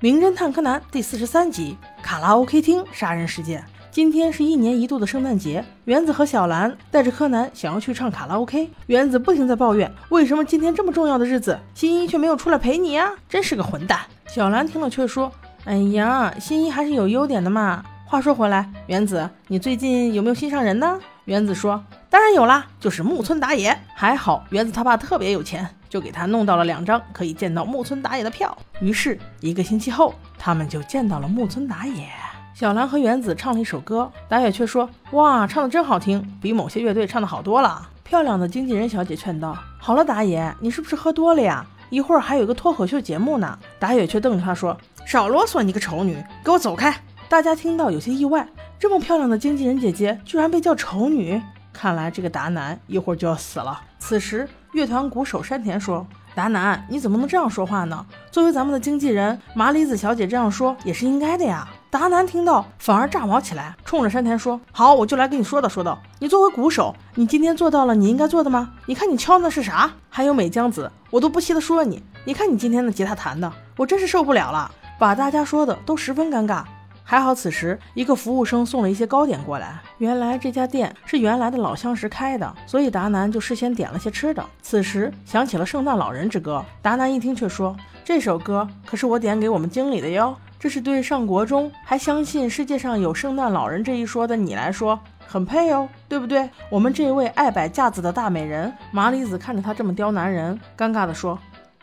[0.00, 3.64] 名侦探柯南第四十三集卡拉 OK 厅杀人事件。
[3.90, 8.70] 今天是一年一度的圣诞节，原子和小兰带着柯南想要去唱卡拉 OK。
[8.86, 13.10] 原子不停在抱怨，为什么今天这么重要的日子，新一却没有出来陪你呀？
[13.28, 13.98] 真是个混蛋！
[14.28, 15.32] 小兰听了却说
[15.66, 17.82] ：“哎呀，新一还是有优点的嘛。
[18.06, 20.96] 话说回来，原子，你最近有没有心上人呢？”
[21.26, 23.76] 原子说：“当然有啦，就是木村打野。
[23.96, 28.56] 还好原子他爸特别有钱。”就给他弄到了两张可以见到木村打野的票。
[28.80, 32.08] 于是一个星期后，他们就见到了木村打野。
[32.54, 41.64] 小兰和原子唱了一首歌，打野却说：“哇，唱的真好听，比某些乐队唱的好多了。”漂亮的经纪人小姐劝道：“好了，打野，你是不是喝多了呀？
[41.90, 44.76] 一会儿还有个脱口秀节目呢。”打野却瞪着他说
[45.06, 46.94] ：“少啰嗦，你个丑女，给我走开！”
[47.28, 48.48] 大家听到有些意外，
[48.78, 51.40] 这么漂亮的经纪人姐姐居然被叫丑女，
[51.72, 53.80] 看来这个达南一会儿就要死了。
[53.98, 54.48] 此时。
[54.72, 58.04] 乐团鼓手山田说：“达南，你怎么能这样说话呢？
[58.30, 65.98] 作为咱们的经纪人，麻里子小姐这样说也是应该的呀。”达南听到反而炸毛起来，冲着山田说：“好，我就来跟你说道说道。
[66.18, 68.72] 你作为鼓手，你今天做到了你应该做的吗？
[68.84, 69.90] 你看你敲的是啥？
[70.10, 72.02] 还有美江子，我都不稀得说你。
[72.26, 76.62] 你看你今天的吉他弹的，我真是受不了了，把大家说的都十分尴尬。”
[77.10, 79.80] 还好，此时一个服务生送了一些糕点过来。
[79.96, 84.44] 原来这家店是原来的老相识开的，所以达南就事先点了些吃的。
[84.60, 101.38] 此时想起了《圣诞老人之歌》，达南一听却说：“这首歌可是我点给我们经理的哟，这是对上国中还相信世界上有圣诞老人这一说的你来说很配哦，对不对？”我们这位爱摆架子的大美人麻里子看着他这么刁难人，尴尬地说：“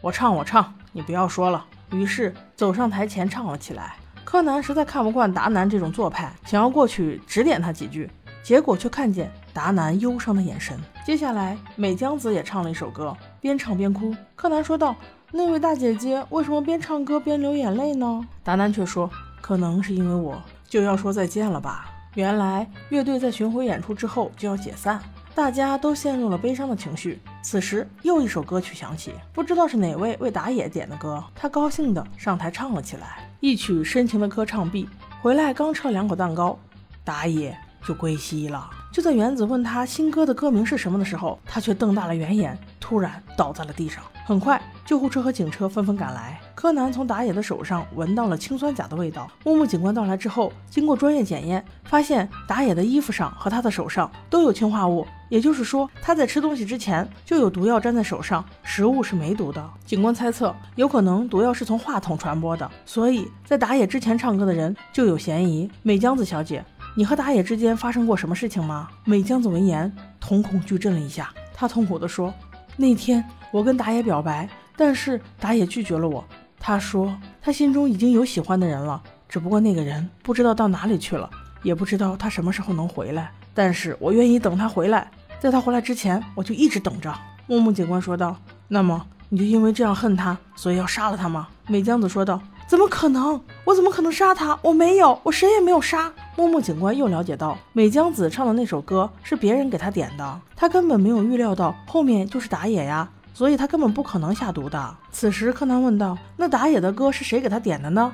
[0.00, 3.96] 我唱，我唱，你不要说了。”于是走上台前唱了起来。
[4.30, 8.10] 柯南实在看不惯达南这种做派，想要过去指点他几句，
[8.42, 10.78] 结果却看见达南忧伤的眼神。
[11.02, 14.14] 接下来，美江子也唱了一首歌，边唱边哭。
[14.36, 14.94] 柯南说道
[15.32, 19.10] ：“那位大姐姐为什么边唱歌边流眼泪呢？”达南却说
[19.40, 20.38] ：“可能是因为我
[20.68, 25.00] 就要说再见了吧。”原来乐队在巡回演出之后就要解散。
[25.34, 27.18] 大家都陷入了悲伤的情绪。
[27.42, 31.24] 此时，又一首歌曲响起，不知道是哪位为打野点的歌。
[31.34, 33.26] 他高兴地上台唱了起来。
[33.40, 34.88] 一曲深情的歌唱毕，
[35.22, 36.58] 回来刚吃了两口蛋糕，
[37.04, 37.56] 打野
[37.86, 38.68] 就归西了。
[38.90, 44.02] 就在原子问他新歌的歌名是什么的时候，他却瞪大了圆眼，突然倒在了地上。
[44.24, 46.38] 很快，救护车和警车纷纷赶来。
[46.54, 49.30] 柯南从打野的手上闻到了氰酸钾的味道。
[49.44, 59.64] 木木警官到来之后，经过专业检验，发现打野的衣服上和他的手上都有氰化物，也就是说他在吃东西之前就有毒药粘在手上，食物是没毒的。
[59.86, 65.70] 警官猜测，有可能毒药是从话筒传播的，所以在打野之前唱歌的人就有嫌疑。
[65.82, 66.62] 美江子小姐，
[66.98, 68.88] 你和打野之间发生过什么事情吗？
[69.04, 72.34] 美江子闻言，瞳孔巨震了一下，她痛苦地说
[72.76, 76.24] ：“那天我跟打野表白，但是打野拒绝了我。”
[76.58, 81.30] 他说：“他心中已经有喜欢的人了，只不过那个人不知道到哪里去了，
[81.62, 83.30] 也不知道他什么时候能回来。
[83.54, 85.08] 但是我愿意等他回来，
[85.38, 87.14] 在他回来之前，我就一直等着。”
[87.46, 93.40] 木木警官说道：“那么你就因为这样恨他，所以要杀了他吗？”美江子说道：“怎么可能？
[93.64, 94.56] 我怎么可能杀他？
[94.60, 103.08] 我没有，我谁也没有杀。”木木警官又了解到，美江子唱的那首歌是别人给他点的，他根本没有预料到后面就是打野呀。
[103.32, 104.96] 所以他根本不可能下毒的。
[105.12, 108.12] 此时，柯南问道：“那打野的歌是谁给他点的呢？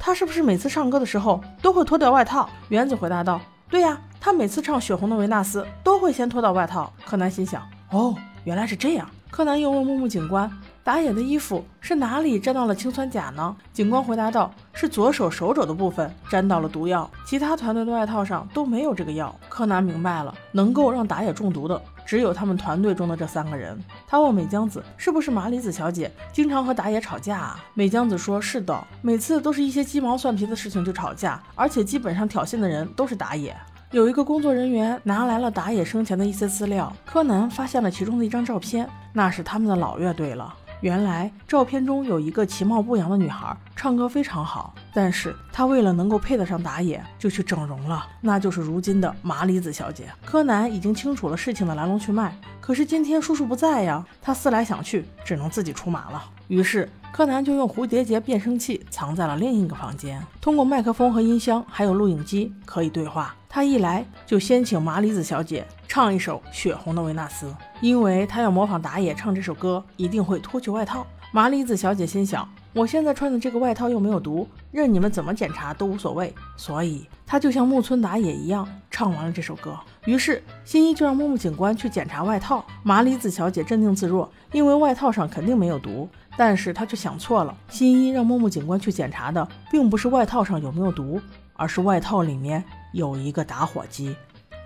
[0.00, 10.50] 他是不是每次唱歌的时候都会脱掉外套？”原子回答道：“对呀，他每次唱《血红的维纳斯》都会先脱掉外套。”柯南心想：“哦，原来是这样。”柯南又问木木警官
[10.84, 21.80] ：“打野的衣服是哪里沾到了氰酸钾呢？”警官回答道：“是左手手肘的部分沾到了毒药，其他团队的外套上都没有这个药。”柯南明白了，能够让打野中毒的。
[22.06, 23.82] 只有他们团队中的这三个人。
[24.06, 33.56] 他问美江子：“是不是麻里子小姐经常和打野吵架？”啊？”美江子说：“是的，每次都是一些鸡毛蒜皮的事情就吵架，而且基本上挑衅的人都是打野。”
[33.90, 40.52] 有一个工作人员拿来了打野生前的一些资料，柯南发现了其中的一张照片，那是他们的老乐队了。
[40.84, 50.04] 原来照片中有一个其貌不扬的女孩，唱歌非常好，但是她为了能够配得上打野，就去整容了，那就是如今的麻里子小姐。
[50.26, 56.22] 柯南已经清楚了事情的来龙去脉，可是今天叔叔不在呀，他思来想去，只能自己出马了。
[56.48, 63.32] 于是柯南就用蝴蝶结变声器藏在了另一个房间，通过麦克风和音箱，还有录影机可以对话。
[63.48, 67.46] 他一来就先请麻里子小姐唱一首《血红的维纳斯》，
[67.80, 71.06] 因为他要模仿打野唱这首歌，一定会脱去外套。
[71.30, 76.34] 麻里子小姐心想：我现在穿的这个外套又没有毒，任你们怎么检查都无所谓。
[76.56, 79.78] 所以她就像木村打野一样唱完了这首歌。
[80.04, 82.64] 于是新一就让木木警官去检查外套。
[82.82, 86.08] 麻里子小姐镇定自若，因为外套上肯定没有毒。
[86.36, 87.56] 但是他却想错了。
[87.68, 91.20] 新一让木木警官去检查的，并不是外套上有没有毒，
[91.54, 94.14] 而是外套里面有一个打火机。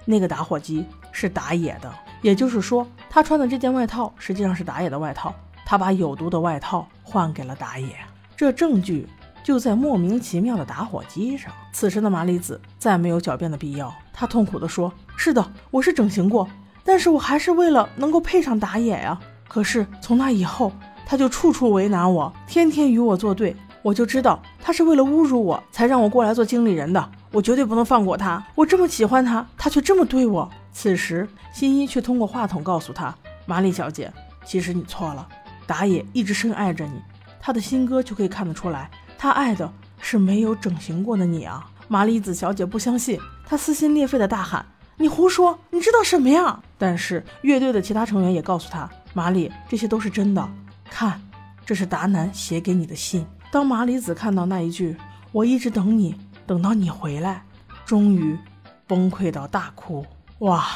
[0.05, 1.93] 那个打火机是打野的，
[2.23, 5.35] 也就是说，他穿的这件外套实际上是打野的外套。
[5.67, 7.95] 他把有毒的外套换给了打野，
[8.35, 9.07] 这证据
[9.45, 11.53] 就在莫名其妙的打火机上。
[11.75, 16.49] 此时的麻里子再没有狡辩的必要，他痛苦地说：“是的，我是整形过，
[16.83, 19.21] 但是我还是为了能够配上打野呀。
[19.47, 20.73] 可是从那以后，
[21.11, 23.57] 他就处处为难我，天天与我作对。
[23.81, 28.45] 我就知道他是为了侮辱我才让我过来做经理人的，我绝对不能放过他。
[28.55, 33.15] 我这么喜欢他，他却这么对我。”此时，新一却通过话筒告诉他
[33.47, 34.13] ：“麻里小姐，
[34.45, 35.27] 其实你错了。”
[35.67, 37.01] 打野一直深爱着你，
[37.41, 39.73] 他的新歌就可以看得出来，他爱的
[40.03, 41.71] 是没有整形过的你啊！
[41.87, 44.67] 麻里子小姐不相信，她撕心裂肺的大喊
[44.99, 45.59] ：“你胡说！
[45.71, 50.47] 你知道什么呀？”但是乐队的其他成员也告诉他：“麻里，这些都是真的。
[50.89, 51.21] 看，
[51.65, 54.97] 这是达南写给你的信。”当麻里子看到那一句
[55.33, 56.15] “我一直等你，
[56.47, 57.43] 等到你回来”，
[57.87, 58.39] 终于
[58.87, 60.05] 崩溃到大哭。
[60.41, 60.67] 哇，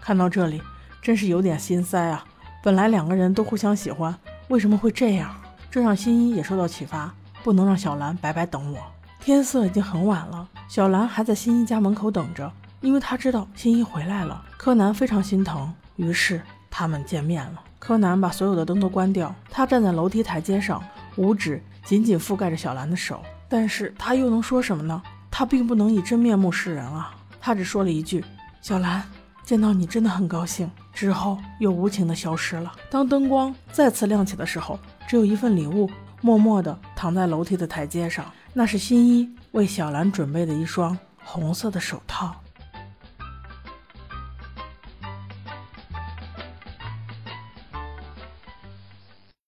[0.00, 0.60] 看到这里
[1.00, 2.24] 真是有点心塞啊！
[2.62, 4.16] 本来两个人都互相喜欢。
[4.48, 5.34] 为什么会这样？
[5.70, 7.14] 这让新一也受到启发，
[7.44, 8.78] 不能让小兰白白等我。
[9.20, 14.44] 天色已经很晚了，小兰还在新一家门口等着，因为她知道新一回来了。
[14.56, 17.62] 柯南非常心疼，于是他们见面了。
[17.78, 20.82] 柯南把所有的灯都关掉，他站在楼梯台阶上，
[21.16, 25.02] 五指紧紧覆盖着小兰的手，但是他又能说什么呢？
[25.30, 27.14] 他并不能以真面目示人啊！
[27.40, 28.24] 他只说了一句
[28.60, 29.02] ：“小兰。”
[29.44, 32.72] 见到你真的很高兴，之后又无情的消失了。
[32.90, 34.76] 当灯光再次亮起的时候，
[35.06, 35.88] 只有一份礼物，
[36.20, 38.24] 默默地躺在楼梯的台阶上。
[38.52, 42.34] 那是新一为小兰准备的一双红色的手套。